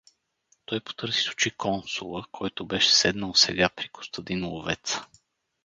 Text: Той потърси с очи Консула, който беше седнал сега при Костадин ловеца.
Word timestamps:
Той 0.65 0.79
потърси 0.79 1.21
с 1.21 1.29
очи 1.29 1.51
Консула, 1.51 2.25
който 2.31 2.65
беше 2.65 2.91
седнал 2.95 3.33
сега 3.35 3.69
при 3.69 3.89
Костадин 3.89 4.45
ловеца. 4.45 5.05